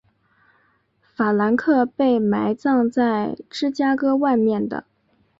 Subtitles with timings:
[1.13, 4.85] 法兰克被埋葬在芝加哥外面的。